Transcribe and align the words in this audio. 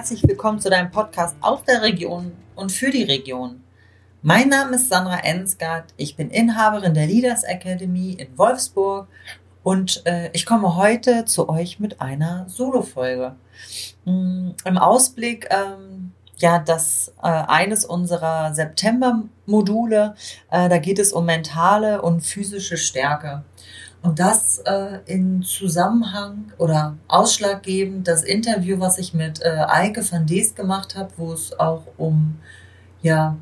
herzlich 0.00 0.26
willkommen 0.26 0.58
zu 0.58 0.70
deinem 0.70 0.90
Podcast 0.90 1.36
aus 1.42 1.62
der 1.64 1.82
Region 1.82 2.32
und 2.56 2.72
für 2.72 2.90
die 2.90 3.02
Region. 3.02 3.62
Mein 4.22 4.48
Name 4.48 4.76
ist 4.76 4.88
Sandra 4.88 5.18
Ensgard, 5.18 5.92
ich 5.98 6.16
bin 6.16 6.30
Inhaberin 6.30 6.94
der 6.94 7.06
Leaders 7.06 7.44
Academy 7.44 8.12
in 8.12 8.38
Wolfsburg 8.38 9.08
und 9.62 10.00
äh, 10.06 10.30
ich 10.32 10.46
komme 10.46 10.76
heute 10.76 11.26
zu 11.26 11.50
euch 11.50 11.80
mit 11.80 12.00
einer 12.00 12.48
Solo-Folge. 12.48 13.36
Mm, 14.06 14.52
Im 14.64 14.78
Ausblick, 14.78 15.46
ähm, 15.50 15.89
ja, 16.40 16.58
das 16.58 17.12
äh, 17.22 17.28
eines 17.28 17.84
unserer 17.84 18.54
September-Module, 18.54 20.14
äh, 20.50 20.68
da 20.68 20.78
geht 20.78 20.98
es 20.98 21.12
um 21.12 21.26
mentale 21.26 22.02
und 22.02 22.22
physische 22.22 22.76
Stärke. 22.76 23.44
Und 24.02 24.18
das 24.18 24.60
äh, 24.60 25.00
in 25.04 25.42
Zusammenhang 25.42 26.52
oder 26.56 26.96
ausschlaggebend 27.08 28.08
das 28.08 28.24
Interview, 28.24 28.80
was 28.80 28.96
ich 28.96 29.12
mit 29.12 29.42
äh, 29.42 29.66
Eike 29.68 30.10
van 30.10 30.26
Dees 30.26 30.54
gemacht 30.54 30.96
habe, 30.96 31.10
wo 31.18 31.32
es 31.32 31.58
auch 31.58 31.82
um 31.98 32.38
ja 33.02 33.36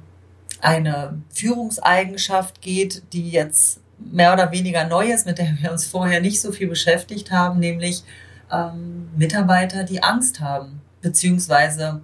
eine 0.61 1.23
Führungseigenschaft 1.33 2.61
geht, 2.61 3.05
die 3.13 3.31
jetzt 3.31 3.81
mehr 3.99 4.33
oder 4.33 4.51
weniger 4.51 4.85
neu 4.85 5.13
ist, 5.13 5.27
mit 5.27 5.39
der 5.39 5.57
wir 5.61 5.71
uns 5.71 5.87
vorher 5.87 6.21
nicht 6.21 6.41
so 6.41 6.51
viel 6.51 6.69
beschäftigt 6.69 7.31
haben, 7.31 7.61
nämlich 7.61 8.03
ähm, 8.51 9.11
Mitarbeiter, 9.17 9.85
die 9.85 10.03
Angst 10.03 10.41
haben, 10.41 10.81
beziehungsweise 11.03 12.03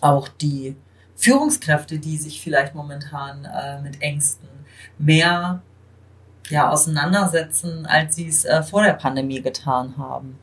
auch 0.00 0.28
die 0.28 0.76
Führungskräfte, 1.16 1.98
die 1.98 2.16
sich 2.16 2.40
vielleicht 2.40 2.74
momentan 2.74 3.44
äh, 3.44 3.80
mit 3.82 4.00
Ängsten 4.00 4.48
mehr 4.98 5.62
ja, 6.48 6.70
auseinandersetzen, 6.70 7.86
als 7.86 8.16
sie 8.16 8.28
es 8.28 8.44
äh, 8.44 8.62
vor 8.62 8.82
der 8.82 8.94
Pandemie 8.94 9.40
getan 9.40 9.94
haben. 9.98 10.38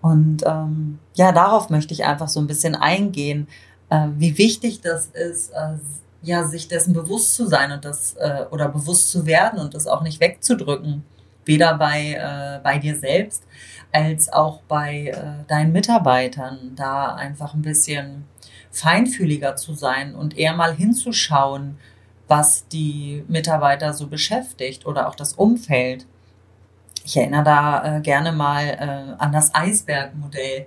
Und 0.00 0.44
ähm, 0.46 0.98
ja, 1.14 1.32
darauf 1.32 1.70
möchte 1.70 1.92
ich 1.92 2.04
einfach 2.04 2.28
so 2.28 2.40
ein 2.40 2.46
bisschen 2.46 2.74
eingehen, 2.74 3.48
äh, 3.90 4.06
wie 4.16 4.38
wichtig 4.38 4.80
das 4.80 5.06
ist, 5.06 5.50
äh, 5.50 5.74
ja, 6.22 6.44
sich 6.44 6.68
dessen 6.68 6.92
bewusst 6.92 7.34
zu 7.34 7.46
sein 7.46 7.72
und 7.72 7.84
das 7.84 8.14
äh, 8.14 8.44
oder 8.50 8.68
bewusst 8.68 9.10
zu 9.10 9.26
werden 9.26 9.58
und 9.58 9.74
das 9.74 9.86
auch 9.86 10.02
nicht 10.02 10.20
wegzudrücken, 10.20 11.04
weder 11.44 11.76
bei 11.76 12.12
äh, 12.12 12.60
bei 12.62 12.78
dir 12.78 12.96
selbst 12.96 13.42
als 13.92 14.32
auch 14.32 14.60
bei 14.68 15.08
äh, 15.08 15.44
deinen 15.48 15.72
Mitarbeitern, 15.72 16.72
da 16.76 17.14
einfach 17.14 17.54
ein 17.54 17.62
bisschen 17.62 18.24
feinfühliger 18.70 19.56
zu 19.56 19.74
sein 19.74 20.14
und 20.14 20.36
eher 20.36 20.54
mal 20.54 20.74
hinzuschauen, 20.74 21.78
was 22.28 22.68
die 22.68 23.24
Mitarbeiter 23.28 23.94
so 23.94 24.06
beschäftigt 24.06 24.86
oder 24.86 25.08
auch 25.08 25.14
das 25.14 25.32
Umfeld. 25.32 26.06
Ich 27.04 27.16
erinnere 27.16 27.44
da 27.44 27.96
äh, 27.96 28.00
gerne 28.00 28.32
mal 28.32 28.66
äh, 28.66 29.22
an 29.22 29.32
das 29.32 29.54
Eisbergmodell, 29.54 30.66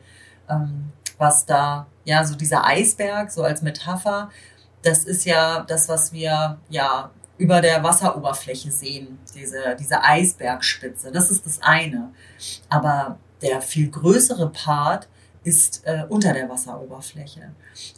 ähm, 0.50 0.91
was 1.19 1.45
da, 1.45 1.85
ja, 2.03 2.23
so 2.23 2.35
dieser 2.35 2.66
Eisberg, 2.66 3.30
so 3.30 3.44
als 3.44 3.61
Metapher, 3.61 4.31
das 4.81 5.03
ist 5.03 5.25
ja 5.25 5.63
das, 5.67 5.88
was 5.88 6.11
wir 6.13 6.58
ja 6.69 7.11
über 7.42 7.59
der 7.59 7.84
Wasseroberfläche 7.84 8.70
sehen, 8.70 9.17
diese, 9.34 9.75
diese 9.80 10.03
Eisbergspitze. 10.03 11.11
Das 11.11 11.31
ist 11.31 11.44
das 11.47 11.59
eine. 11.64 12.11
Aber 12.70 13.17
der 13.42 13.61
viel 13.61 13.89
größere 13.89 14.52
Part 14.52 15.08
ist 15.44 15.81
äh, 15.86 16.03
unter 16.08 16.34
der 16.34 16.47
Wasseroberfläche. 16.50 17.50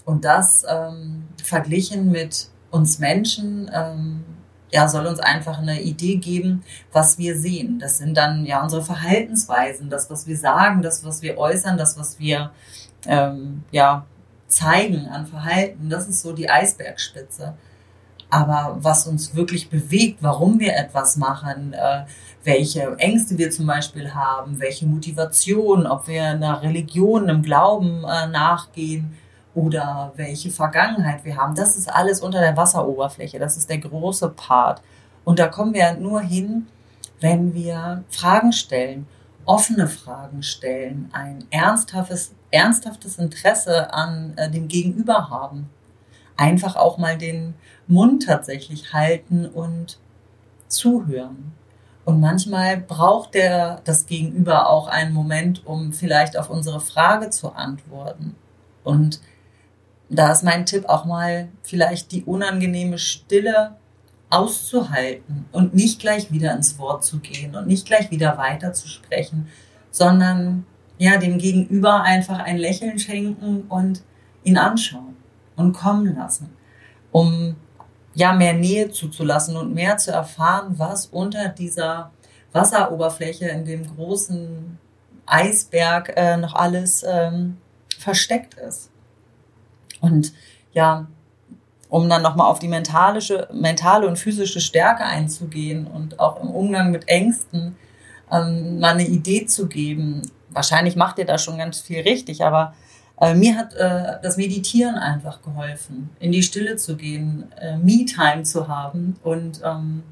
Und 0.05 0.23
das 0.23 0.65
ähm, 0.65 1.27
verglichen 1.43 2.09
mit 2.09 2.47
uns 2.71 2.99
Menschen, 2.99 3.69
ähm, 3.73 4.23
ja, 4.71 4.87
soll 4.87 5.05
uns 5.07 5.19
einfach 5.19 5.57
eine 5.57 5.81
Idee 5.81 6.15
geben, 6.15 6.63
was 6.93 7.17
wir 7.17 7.37
sehen. 7.37 7.79
Das 7.79 7.97
sind 7.97 8.15
dann 8.15 8.45
ja 8.45 8.63
unsere 8.63 8.81
Verhaltensweisen, 8.81 9.89
das, 9.89 10.09
was 10.09 10.25
wir 10.25 10.37
sagen, 10.37 10.81
das, 10.81 11.03
was 11.03 11.21
wir 11.21 11.37
äußern, 11.37 11.77
das, 11.77 11.97
was 11.97 12.17
wir 12.17 12.51
ähm, 13.05 13.65
ja, 13.71 14.05
zeigen 14.47 15.05
an 15.07 15.27
Verhalten. 15.27 15.89
Das 15.89 16.07
ist 16.07 16.21
so 16.21 16.31
die 16.31 16.49
Eisbergspitze. 16.49 17.55
Aber 18.33 18.77
was 18.79 19.05
uns 19.05 19.35
wirklich 19.35 19.69
bewegt, 19.69 20.17
warum 20.21 20.59
wir 20.59 20.75
etwas 20.75 21.17
machen, 21.17 21.73
äh, 21.73 22.05
welche 22.43 22.95
Ängste 22.97 23.37
wir 23.37 23.51
zum 23.51 23.67
Beispiel 23.67 24.11
haben, 24.11 24.59
welche 24.59 24.87
Motivation, 24.87 25.85
ob 25.85 26.07
wir 26.07 26.23
einer 26.23 26.63
Religion, 26.63 27.29
einem 27.29 27.43
Glauben 27.43 28.03
äh, 28.03 28.27
nachgehen, 28.27 29.15
oder 29.55 30.11
welche 30.15 30.49
Vergangenheit 30.49 31.23
wir 31.25 31.37
haben. 31.37 31.53
Das 31.53 31.77
ist 31.77 31.87
alles 31.87 32.21
unter 32.21 32.39
der 32.39 32.57
Wasseroberfläche. 32.57 33.37
Das 33.37 33.55
ist 33.55 33.69
der 33.69 33.77
große 33.77 34.29
Part. 34.29 34.81
Und 35.23 35.37
da 35.37 35.47
kommen 35.47 35.75
wir 35.75 35.93
nur 35.93 36.21
hin, 36.21 36.65
wenn 37.19 37.53
wir 37.53 38.03
Fragen 38.09 38.51
stellen, 38.51 39.05
offene 39.45 39.87
Fragen 39.87 40.41
stellen, 40.41 41.09
ein 41.13 41.45
ernsthaftes, 41.51 42.33
ernsthaftes 42.49 43.19
Interesse 43.19 43.93
an 43.93 44.33
äh, 44.37 44.49
dem 44.49 44.67
Gegenüber 44.67 45.29
haben. 45.29 45.69
Einfach 46.37 46.75
auch 46.75 46.97
mal 46.97 47.17
den 47.17 47.53
Mund 47.87 48.25
tatsächlich 48.25 48.93
halten 48.93 49.45
und 49.45 49.99
zuhören. 50.67 51.53
Und 52.05 52.19
manchmal 52.19 52.77
braucht 52.77 53.33
der, 53.33 53.81
das 53.85 54.05
Gegenüber 54.05 54.69
auch 54.69 54.87
einen 54.87 55.13
Moment, 55.13 55.65
um 55.65 55.93
vielleicht 55.93 56.37
auf 56.37 56.49
unsere 56.49 56.81
Frage 56.81 57.29
zu 57.29 57.53
antworten. 57.53 58.35
Und 58.83 59.21
da 60.09 60.31
ist 60.31 60.43
mein 60.43 60.65
Tipp 60.65 60.85
auch 60.89 61.05
mal 61.05 61.47
vielleicht 61.61 62.11
die 62.11 62.23
unangenehme 62.23 62.97
Stille 62.97 63.77
auszuhalten 64.29 65.45
und 65.51 65.75
nicht 65.75 65.99
gleich 65.99 66.31
wieder 66.31 66.53
ins 66.53 66.77
Wort 66.77 67.05
zu 67.05 67.19
gehen 67.19 67.55
und 67.55 67.67
nicht 67.67 67.85
gleich 67.85 68.11
wieder 68.11 68.37
weiter 68.37 68.73
zu 68.73 68.87
sprechen, 68.87 69.47
sondern 69.91 70.65
ja, 70.97 71.17
dem 71.17 71.37
Gegenüber 71.37 72.01
einfach 72.01 72.39
ein 72.39 72.57
Lächeln 72.57 72.99
schenken 72.99 73.63
und 73.69 74.03
ihn 74.43 74.57
anschauen 74.57 75.15
und 75.55 75.73
kommen 75.73 76.15
lassen, 76.15 76.55
um 77.11 77.55
ja 78.13 78.33
mehr 78.33 78.53
Nähe 78.53 78.91
zuzulassen 78.91 79.57
und 79.57 79.73
mehr 79.73 79.97
zu 79.97 80.11
erfahren, 80.11 80.75
was 80.77 81.07
unter 81.07 81.49
dieser 81.49 82.11
Wasseroberfläche 82.51 83.47
in 83.47 83.65
dem 83.65 83.95
großen 83.95 84.77
Eisberg 85.25 86.13
äh, 86.15 86.37
noch 86.37 86.53
alles 86.53 87.03
ähm, 87.07 87.57
versteckt 87.97 88.55
ist. 88.55 88.89
Und 90.01 90.33
ja, 90.73 91.07
um 91.89 92.09
dann 92.09 92.21
nochmal 92.21 92.47
auf 92.47 92.59
die 92.59 92.67
mentalische, 92.67 93.47
mentale 93.53 94.07
und 94.07 94.17
physische 94.17 94.59
Stärke 94.59 95.03
einzugehen 95.03 95.87
und 95.87 96.19
auch 96.19 96.41
im 96.41 96.49
Umgang 96.49 96.91
mit 96.91 97.07
Ängsten 97.07 97.75
ähm, 98.31 98.79
mal 98.79 98.93
eine 98.93 99.07
Idee 99.07 99.45
zu 99.45 99.67
geben. 99.67 100.23
Wahrscheinlich 100.49 100.95
macht 100.95 101.19
ihr 101.19 101.25
da 101.25 101.37
schon 101.37 101.57
ganz 101.57 101.79
viel 101.79 102.01
richtig, 102.01 102.43
aber 102.43 102.73
äh, 103.23 103.35
mir 103.35 103.57
hat 103.57 103.73
äh, 103.75 104.19
das 104.21 104.37
Meditieren 104.37 104.95
einfach 104.95 105.41
geholfen, 105.41 106.09
in 106.19 106.31
die 106.31 106.43
Stille 106.43 106.75
zu 106.75 106.95
gehen, 106.95 107.51
äh, 107.59 107.77
Me-Time 107.77 108.43
zu 108.43 108.67
haben 108.67 109.17
und 109.23 109.61
ähm, 109.63 110.03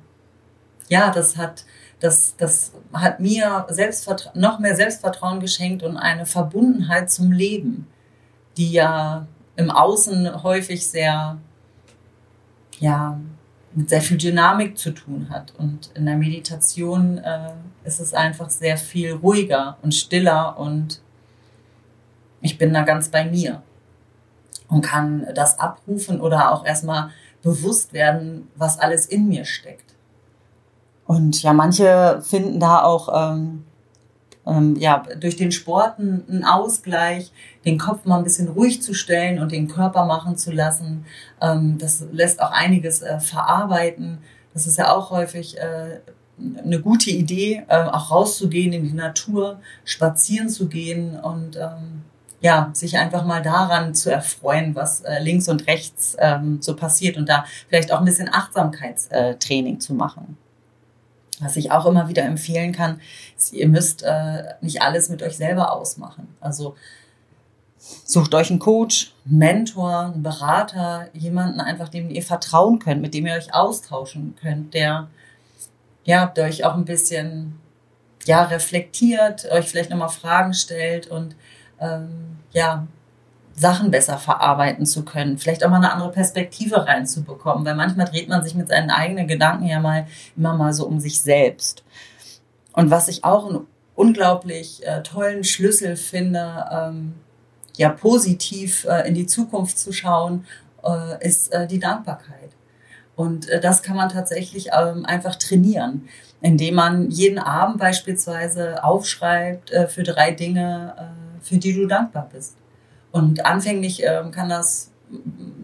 ja, 0.89 1.11
das 1.11 1.37
hat 1.37 1.65
das, 2.01 2.35
das 2.35 2.71
hat 2.93 3.19
mir 3.19 3.67
noch 4.33 4.59
mehr 4.59 4.75
Selbstvertrauen 4.75 5.39
geschenkt 5.39 5.83
und 5.83 5.97
eine 5.97 6.25
Verbundenheit 6.25 7.11
zum 7.11 7.31
Leben, 7.31 7.87
die 8.57 8.71
ja 8.71 9.27
im 9.55 9.69
Außen 9.69 10.41
häufig 10.41 10.87
sehr, 10.87 11.37
ja, 12.79 13.19
mit 13.73 13.89
sehr 13.89 14.01
viel 14.01 14.17
Dynamik 14.17 14.77
zu 14.77 14.91
tun 14.91 15.27
hat. 15.29 15.53
Und 15.57 15.91
in 15.93 16.07
der 16.07 16.17
Meditation 16.17 17.19
äh, 17.19 17.51
ist 17.83 17.99
es 17.99 18.13
einfach 18.13 18.49
sehr 18.49 18.77
viel 18.77 19.13
ruhiger 19.13 19.77
und 19.83 19.93
stiller 19.93 20.57
und 20.57 21.01
ich 22.41 22.57
bin 22.57 22.73
da 22.73 22.81
ganz 22.83 23.09
bei 23.09 23.25
mir 23.25 23.61
und 24.67 24.81
kann 24.81 25.27
das 25.35 25.59
abrufen 25.59 26.21
oder 26.21 26.51
auch 26.51 26.65
erstmal 26.65 27.09
bewusst 27.41 27.93
werden, 27.93 28.47
was 28.55 28.79
alles 28.79 29.05
in 29.05 29.27
mir 29.27 29.45
steckt. 29.45 29.95
Und 31.05 31.41
ja, 31.43 31.53
manche 31.53 32.21
finden 32.23 32.59
da 32.59 32.83
auch 32.83 33.33
ähm, 33.33 33.65
ähm, 34.45 34.75
ja, 34.77 35.03
durch 35.19 35.35
den 35.35 35.51
Sport 35.51 35.99
einen 35.99 36.43
Ausgleich, 36.45 37.31
den 37.65 37.77
Kopf 37.77 38.05
mal 38.05 38.17
ein 38.17 38.23
bisschen 38.23 38.47
ruhig 38.47 38.81
zu 38.81 38.93
stellen 38.93 39.39
und 39.39 39.51
den 39.51 39.67
Körper 39.67 40.05
machen 40.05 40.37
zu 40.37 40.51
lassen. 40.51 41.05
Ähm, 41.41 41.77
das 41.77 42.05
lässt 42.11 42.41
auch 42.41 42.51
einiges 42.51 43.01
äh, 43.01 43.19
verarbeiten. 43.19 44.19
Das 44.53 44.67
ist 44.67 44.77
ja 44.77 44.93
auch 44.93 45.11
häufig 45.11 45.57
äh, 45.57 45.99
eine 46.63 46.79
gute 46.79 47.11
Idee, 47.11 47.63
äh, 47.67 47.83
auch 47.83 48.11
rauszugehen 48.11 48.73
in 48.73 48.83
die 48.83 48.93
Natur, 48.93 49.59
spazieren 49.85 50.49
zu 50.49 50.67
gehen 50.67 51.19
und 51.19 51.55
ähm, 51.55 52.03
ja, 52.41 52.71
sich 52.73 52.97
einfach 52.97 53.23
mal 53.23 53.41
daran 53.41 53.93
zu 53.93 54.11
erfreuen, 54.11 54.75
was 54.75 55.01
äh, 55.01 55.19
links 55.19 55.47
und 55.47 55.67
rechts 55.67 56.17
ähm, 56.19 56.61
so 56.61 56.75
passiert 56.75 57.17
und 57.17 57.29
da 57.29 57.45
vielleicht 57.69 57.91
auch 57.91 57.99
ein 57.99 58.05
bisschen 58.05 58.33
Achtsamkeitstraining 58.33 59.79
zu 59.79 59.93
machen. 59.93 60.37
Was 61.39 61.55
ich 61.55 61.71
auch 61.71 61.85
immer 61.85 62.07
wieder 62.07 62.23
empfehlen 62.23 62.71
kann, 62.71 62.99
ist, 63.37 63.53
ihr 63.53 63.67
müsst 63.67 64.03
äh, 64.03 64.43
nicht 64.61 64.81
alles 64.81 65.09
mit 65.09 65.23
euch 65.23 65.37
selber 65.37 65.71
ausmachen. 65.71 66.27
Also 66.39 66.75
sucht 67.77 68.33
euch 68.33 68.49
einen 68.49 68.59
Coach, 68.59 69.13
einen 69.25 69.37
Mentor, 69.37 70.11
einen 70.13 70.23
Berater, 70.23 71.09
jemanden 71.13 71.59
einfach, 71.59 71.89
dem 71.89 72.09
ihr 72.09 72.23
vertrauen 72.23 72.79
könnt, 72.79 73.01
mit 73.01 73.13
dem 73.13 73.25
ihr 73.25 73.33
euch 73.33 73.53
austauschen 73.53 74.35
könnt, 74.41 74.73
der 74.73 75.07
ja, 76.03 76.25
der 76.25 76.45
euch 76.45 76.65
auch 76.65 76.73
ein 76.73 76.85
bisschen 76.85 77.59
ja 78.25 78.43
reflektiert, 78.43 79.49
euch 79.51 79.67
vielleicht 79.67 79.89
nochmal 79.89 80.09
Fragen 80.09 80.53
stellt 80.53 81.07
und 81.07 81.35
ähm, 81.81 82.37
ja 82.51 82.87
Sachen 83.53 83.91
besser 83.91 84.17
verarbeiten 84.17 84.85
zu 84.85 85.03
können, 85.03 85.37
vielleicht 85.37 85.65
auch 85.65 85.69
mal 85.69 85.77
eine 85.77 85.91
andere 85.91 86.11
Perspektive 86.11 86.87
reinzubekommen, 86.87 87.65
weil 87.65 87.75
manchmal 87.75 88.07
dreht 88.07 88.29
man 88.29 88.43
sich 88.43 88.55
mit 88.55 88.69
seinen 88.69 88.89
eigenen 88.89 89.27
Gedanken 89.27 89.65
ja 89.65 89.79
mal 89.79 90.07
immer 90.37 90.55
mal 90.55 90.73
so 90.73 90.85
um 90.87 90.99
sich 90.99 91.21
selbst. 91.21 91.83
Und 92.73 92.89
was 92.89 93.07
ich 93.07 93.23
auch 93.23 93.49
einen 93.49 93.67
unglaublich 93.95 94.85
äh, 94.87 95.03
tollen 95.03 95.43
Schlüssel 95.43 95.97
finde, 95.97 96.65
ähm, 96.71 97.13
ja 97.77 97.89
positiv 97.89 98.85
äh, 98.85 99.07
in 99.07 99.13
die 99.13 99.27
Zukunft 99.27 99.77
zu 99.77 99.91
schauen, 99.91 100.45
äh, 100.83 101.25
ist 101.25 101.51
äh, 101.53 101.67
die 101.67 101.79
Dankbarkeit. 101.79 102.51
Und 103.15 103.49
äh, 103.49 103.59
das 103.59 103.83
kann 103.83 103.97
man 103.97 104.09
tatsächlich 104.09 104.69
ähm, 104.77 105.05
einfach 105.05 105.35
trainieren, 105.35 106.07
indem 106.41 106.75
man 106.75 107.11
jeden 107.11 107.37
Abend 107.37 107.77
beispielsweise 107.77 108.83
aufschreibt 108.83 109.71
äh, 109.71 109.87
für 109.87 110.03
drei 110.03 110.31
Dinge, 110.31 110.95
für 111.41 111.57
die 111.57 111.73
du 111.73 111.87
dankbar 111.87 112.29
bist. 112.31 112.55
Und 113.11 113.45
anfänglich 113.45 114.03
ähm, 114.03 114.31
kann 114.31 114.49
das 114.49 114.91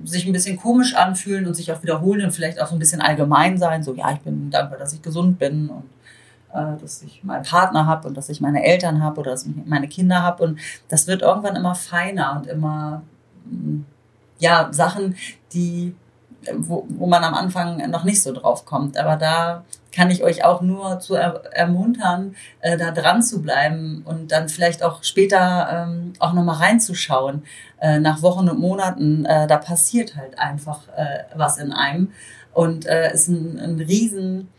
sich 0.03 0.25
ein 0.25 0.33
bisschen 0.33 0.57
komisch 0.57 0.95
anfühlen 0.95 1.47
und 1.47 1.53
sich 1.53 1.71
auch 1.71 1.81
wiederholen 1.81 2.25
und 2.25 2.31
vielleicht 2.31 2.61
auch 2.61 2.67
so 2.67 2.75
ein 2.75 2.79
bisschen 2.79 3.01
allgemein 3.01 3.57
sein. 3.57 3.83
So, 3.83 3.93
ja, 3.93 4.11
ich 4.11 4.19
bin 4.19 4.49
dankbar, 4.51 4.77
dass 4.77 4.93
ich 4.93 5.01
gesund 5.01 5.39
bin 5.39 5.69
und 5.69 5.83
äh, 6.53 6.77
dass 6.81 7.01
ich 7.01 7.23
meinen 7.23 7.43
Partner 7.43 7.85
habe 7.85 8.07
und 8.07 8.17
dass 8.17 8.29
ich 8.29 8.41
meine 8.41 8.63
Eltern 8.63 9.01
habe 9.01 9.21
oder 9.21 9.31
dass 9.31 9.45
ich 9.45 9.53
meine 9.65 9.87
Kinder 9.87 10.21
habe. 10.21 10.43
Und 10.43 10.59
das 10.89 11.07
wird 11.07 11.21
irgendwann 11.21 11.55
immer 11.55 11.75
feiner 11.75 12.35
und 12.37 12.47
immer, 12.47 13.03
mm, 13.45 13.81
ja, 14.39 14.67
Sachen, 14.71 15.15
die 15.53 15.95
wo, 16.55 16.85
wo 16.89 17.07
man 17.07 17.23
am 17.23 17.33
Anfang 17.33 17.89
noch 17.89 18.03
nicht 18.03 18.21
so 18.21 18.33
drauf 18.33 18.65
kommt. 18.65 18.97
Aber 18.97 19.15
da 19.15 19.63
kann 19.97 20.11
ich 20.11 20.23
euch 20.23 20.45
auch 20.45 20.61
nur 20.61 20.99
zu 20.99 21.15
er 21.15 21.43
ermuntern, 21.53 22.35
äh, 22.61 22.77
da 22.77 22.91
dran 22.91 23.23
zu 23.23 23.41
bleiben 23.41 24.03
und 24.05 24.31
dann 24.31 24.47
vielleicht 24.47 24.83
auch 24.83 25.03
später 25.03 25.87
ähm, 25.89 26.13
auch 26.19 26.33
nochmal 26.33 26.57
reinzuschauen. 26.57 27.43
Äh, 27.81 27.99
nach 27.99 28.21
Wochen 28.21 28.47
und 28.47 28.59
Monaten, 28.59 29.25
äh, 29.25 29.47
da 29.47 29.57
passiert 29.57 30.15
halt 30.15 30.37
einfach 30.37 30.87
äh, 30.95 31.23
was 31.35 31.57
in 31.57 31.71
einem. 31.71 32.11
Und 32.53 32.85
äh, 32.85 33.11
ist 33.11 33.27
ein, 33.27 33.59
ein 33.59 33.79
riesen, 33.79 34.49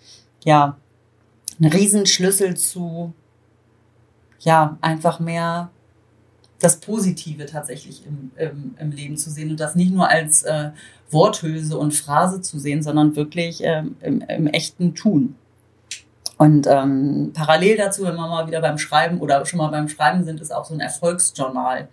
ja, 0.44 0.76
ein 1.60 1.66
Riesenschlüssel 1.66 2.56
zu, 2.56 3.12
ja, 4.40 4.76
einfach 4.80 5.20
mehr 5.20 5.70
das 6.60 6.80
Positive 6.80 7.46
tatsächlich 7.46 8.04
im, 8.06 8.30
im, 8.36 8.74
im 8.78 8.90
Leben 8.90 9.16
zu 9.16 9.30
sehen 9.30 9.50
und 9.50 9.60
das 9.60 9.74
nicht 9.74 9.92
nur 9.92 10.08
als 10.08 10.42
äh, 10.42 10.70
Worthülse 11.10 11.78
und 11.78 11.92
Phrase 11.92 12.40
zu 12.40 12.58
sehen, 12.58 12.82
sondern 12.82 13.16
wirklich 13.16 13.60
ähm, 13.62 13.96
im, 14.00 14.20
im 14.22 14.46
echten 14.48 14.94
Tun. 14.94 15.36
Und 16.36 16.66
ähm, 16.68 17.32
parallel 17.34 17.76
dazu, 17.76 18.04
wenn 18.04 18.14
wir 18.14 18.28
mal 18.28 18.46
wieder 18.46 18.60
beim 18.60 18.78
Schreiben 18.78 19.20
oder 19.20 19.44
schon 19.44 19.58
mal 19.58 19.68
beim 19.68 19.88
Schreiben 19.88 20.24
sind, 20.24 20.40
ist 20.40 20.54
auch 20.54 20.64
so 20.64 20.74
ein 20.74 20.80
Erfolgsjournal. 20.80 21.88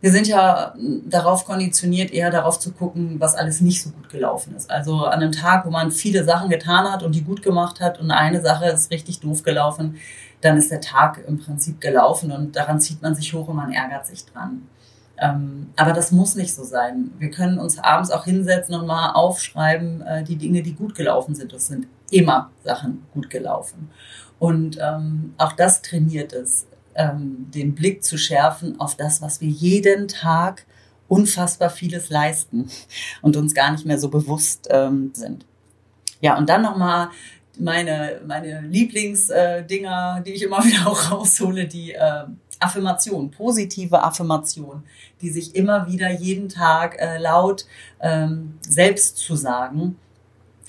Wir 0.00 0.10
sind 0.10 0.26
ja 0.26 0.74
darauf 1.06 1.46
konditioniert, 1.46 2.10
eher 2.10 2.30
darauf 2.30 2.58
zu 2.58 2.72
gucken, 2.72 3.20
was 3.20 3.34
alles 3.34 3.60
nicht 3.60 3.82
so 3.82 3.90
gut 3.90 4.10
gelaufen 4.10 4.54
ist. 4.54 4.70
Also 4.70 5.04
an 5.04 5.22
einem 5.22 5.32
Tag, 5.32 5.64
wo 5.64 5.70
man 5.70 5.92
viele 5.92 6.24
Sachen 6.24 6.50
getan 6.50 6.92
hat 6.92 7.02
und 7.02 7.14
die 7.14 7.22
gut 7.22 7.42
gemacht 7.42 7.80
hat 7.80 8.00
und 8.00 8.10
eine 8.10 8.42
Sache 8.42 8.66
ist 8.66 8.90
richtig 8.90 9.20
doof 9.20 9.44
gelaufen, 9.44 9.96
dann 10.44 10.58
ist 10.58 10.70
der 10.70 10.80
Tag 10.80 11.24
im 11.26 11.38
Prinzip 11.38 11.80
gelaufen 11.80 12.30
und 12.30 12.54
daran 12.54 12.80
zieht 12.80 13.00
man 13.00 13.14
sich 13.14 13.32
hoch 13.32 13.48
und 13.48 13.56
man 13.56 13.72
ärgert 13.72 14.06
sich 14.06 14.26
dran. 14.26 14.68
Ähm, 15.16 15.70
aber 15.76 15.92
das 15.92 16.12
muss 16.12 16.34
nicht 16.34 16.54
so 16.54 16.64
sein. 16.64 17.12
Wir 17.18 17.30
können 17.30 17.58
uns 17.58 17.78
abends 17.78 18.10
auch 18.10 18.24
hinsetzen 18.24 18.74
und 18.74 18.86
mal 18.86 19.12
aufschreiben, 19.12 20.02
äh, 20.02 20.24
die 20.24 20.36
Dinge, 20.36 20.62
die 20.62 20.74
gut 20.74 20.94
gelaufen 20.94 21.34
sind. 21.34 21.52
Das 21.52 21.68
sind 21.68 21.86
immer 22.10 22.50
Sachen 22.62 23.06
gut 23.14 23.30
gelaufen. 23.30 23.90
Und 24.38 24.78
ähm, 24.82 25.34
auch 25.38 25.52
das 25.52 25.80
trainiert 25.80 26.32
es, 26.32 26.66
ähm, 26.94 27.46
den 27.54 27.74
Blick 27.74 28.04
zu 28.04 28.18
schärfen 28.18 28.78
auf 28.80 28.96
das, 28.96 29.22
was 29.22 29.40
wir 29.40 29.48
jeden 29.48 30.08
Tag 30.08 30.66
unfassbar 31.08 31.70
vieles 31.70 32.10
leisten 32.10 32.68
und 33.22 33.36
uns 33.36 33.54
gar 33.54 33.70
nicht 33.70 33.86
mehr 33.86 33.98
so 33.98 34.08
bewusst 34.10 34.68
ähm, 34.70 35.12
sind. 35.14 35.46
Ja, 36.20 36.36
und 36.36 36.48
dann 36.48 36.62
nochmal 36.62 37.08
meine, 37.60 38.20
meine 38.26 38.60
Lieblingsdinger, 38.62 40.22
die 40.26 40.32
ich 40.32 40.42
immer 40.42 40.58
wieder 40.64 40.86
auch 40.86 41.10
raushole, 41.10 41.66
die 41.66 41.92
äh, 41.92 42.24
Affirmation, 42.60 43.30
positive 43.30 44.02
Affirmation, 44.02 44.84
die 45.20 45.30
sich 45.30 45.54
immer 45.54 45.86
wieder 45.86 46.10
jeden 46.10 46.48
Tag 46.48 46.98
äh, 46.98 47.18
laut 47.18 47.66
ähm, 48.00 48.58
selbst 48.60 49.18
zu 49.18 49.36
sagen, 49.36 49.96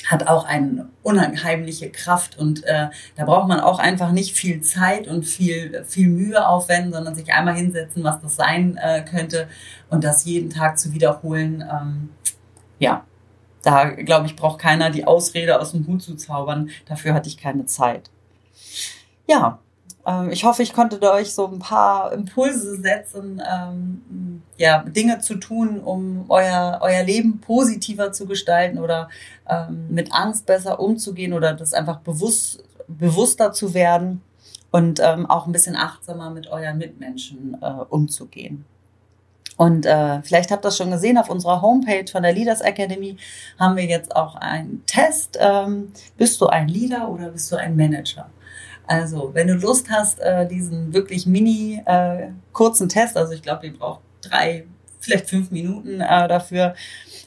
hat 0.06 0.28
auch 0.28 0.46
eine 0.46 0.90
unheimliche 1.02 1.90
Kraft 1.90 2.38
und 2.38 2.64
äh, 2.66 2.90
da 3.16 3.26
braucht 3.26 3.48
man 3.48 3.60
auch 3.60 3.80
einfach 3.80 4.12
nicht 4.12 4.36
viel 4.36 4.62
Zeit 4.62 5.08
und 5.08 5.24
viel 5.24 5.84
viel 5.88 6.10
Mühe 6.10 6.48
aufwenden, 6.48 6.94
sondern 6.94 7.16
sich 7.16 7.34
einmal 7.34 7.56
hinsetzen, 7.56 8.04
was 8.04 8.22
das 8.22 8.36
sein 8.36 8.78
äh, 8.78 9.04
könnte 9.04 9.48
und 9.90 10.04
das 10.04 10.26
jeden 10.26 10.52
Tag 10.52 10.78
zu 10.78 10.94
wiederholen. 10.94 11.64
Ähm, 11.72 12.10
ja, 12.78 13.06
da 13.66 13.90
glaube 13.90 14.28
ich 14.28 14.36
braucht 14.36 14.60
keiner 14.60 14.92
die 14.92 15.06
Ausrede 15.06 15.60
aus 15.60 15.72
dem 15.72 15.88
Hut 15.88 16.04
zu 16.04 16.16
zaubern. 16.16 16.70
Dafür 16.86 17.14
hatte 17.14 17.28
ich 17.28 17.38
keine 17.38 17.66
Zeit. 17.66 18.12
Ja, 19.28 19.60
ähm, 20.06 20.30
ich 20.30 20.44
hoffe, 20.44 20.62
ich 20.62 20.74
konnte 20.74 21.02
euch 21.12 21.34
so 21.34 21.48
ein 21.48 21.58
paar 21.58 22.14
Impulse 22.14 22.80
setzen, 22.80 23.42
ähm, 23.52 24.44
ja, 24.58 24.84
Dinge 24.84 25.20
zu 25.20 25.36
tun, 25.36 25.80
um 25.80 26.26
euer, 26.30 26.80
euer 26.82 27.04
Leben 27.04 27.42
positiver 27.42 28.12
zu 28.12 28.28
gestalten 28.28 28.78
oder 28.78 29.10
ähm, 29.50 29.88
mit 29.90 30.14
Angst 30.14 30.46
besser 30.46 30.80
umzugehen 30.80 31.34
oder 31.34 31.54
das 31.54 31.74
einfach 31.74 32.02
bewusst, 32.02 32.64
bewusster 32.88 33.52
zu 33.52 33.74
werden 33.74 34.22
und 34.70 35.00
ähm, 35.04 35.26
auch 35.26 35.48
ein 35.48 35.52
bisschen 35.52 35.76
achtsamer 35.76 36.30
mit 36.30 36.48
euren 36.48 36.78
Mitmenschen 36.78 37.58
äh, 37.62 37.66
umzugehen. 37.90 38.66
Und 39.58 39.86
äh, 39.86 40.22
vielleicht 40.22 40.52
habt 40.52 40.66
ihr 40.66 40.68
das 40.68 40.78
schon 40.78 40.92
gesehen, 40.92 41.18
auf 41.18 41.30
unserer 41.30 41.62
Homepage 41.62 42.06
von 42.12 42.24
der 42.24 42.34
Leaders 42.34 42.62
Academy 42.62 43.18
haben 43.58 43.78
wir 43.78 43.86
jetzt 43.86 44.16
auch 44.16 44.36
einen 44.36 44.84
Test. 44.86 45.38
Ähm, 45.40 45.92
bist 46.18 46.42
du 46.42 46.48
ein 46.48 46.68
Leader 46.68 47.10
oder 47.10 47.30
bist 47.30 47.52
du 47.52 47.56
ein 47.56 47.76
Manager? 47.76 48.30
Also, 48.88 49.32
wenn 49.34 49.48
du 49.48 49.56
Lust 49.56 49.90
hast, 49.90 50.20
äh, 50.20 50.48
diesen 50.48 50.94
wirklich 50.94 51.26
mini 51.26 51.82
äh, 51.86 52.30
kurzen 52.52 52.90
Test, 52.90 53.18
also 53.18 53.34
ich 53.34 53.42
glaube, 53.42 53.66
ihr 53.68 53.74
braucht 53.74 54.02
drei, 54.22 54.66
vielleicht 55.00 55.30
fünf 55.30 55.52
Minuten 55.52 56.02
äh, 56.02 56.28
dafür, 56.28 56.76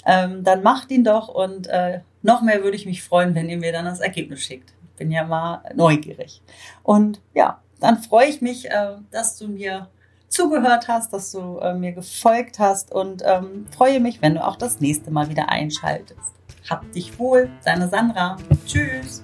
ähm, 0.06 0.44
dann 0.44 0.62
macht 0.62 0.90
ihn 0.90 1.04
doch 1.04 1.28
und 1.28 1.66
äh, 1.66 2.00
noch 2.22 2.42
mehr 2.42 2.62
würde 2.62 2.76
ich 2.76 2.86
mich 2.86 3.02
freuen, 3.02 3.34
wenn 3.34 3.48
ihr 3.48 3.56
mir 3.56 3.72
dann 3.72 3.86
das 3.86 4.00
Ergebnis 4.00 4.40
schickt. 4.40 4.72
Ich 4.92 4.98
bin 4.98 5.10
ja 5.10 5.24
mal 5.24 5.62
neugierig. 5.74 6.42
Und 6.82 7.20
ja, 7.34 7.60
dann 7.80 7.98
freue 7.98 8.28
ich 8.28 8.40
mich, 8.40 8.70
äh, 8.70 8.96
dass 9.10 9.36
du 9.38 9.48
mir 9.48 9.88
zugehört 10.28 10.88
hast, 10.88 11.12
dass 11.12 11.32
du 11.32 11.58
äh, 11.58 11.74
mir 11.74 11.92
gefolgt 11.92 12.58
hast 12.58 12.92
und 12.92 13.22
ähm, 13.24 13.66
freue 13.74 14.00
mich, 14.00 14.22
wenn 14.22 14.34
du 14.34 14.44
auch 14.44 14.56
das 14.56 14.80
nächste 14.80 15.10
Mal 15.10 15.28
wieder 15.28 15.48
einschaltest. 15.48 16.34
Hab 16.68 16.90
dich 16.92 17.18
wohl, 17.18 17.50
deine 17.64 17.88
Sandra. 17.88 18.36
Tschüss. 18.66 19.22